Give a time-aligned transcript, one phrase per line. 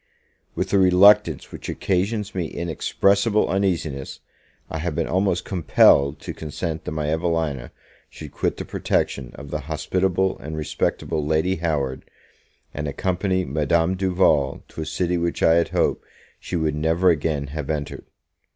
[0.55, 4.19] WITH a reluctance which occasions me inexpressible uneasiness,
[4.67, 7.69] I have been almost compelled to consent that my Evelina
[8.09, 12.03] should quit the protection of the hospitable and respectable Lady Howard,
[12.73, 16.03] and accompany Madame Duval to a city which I had hoped
[16.39, 18.05] she would never again have entered.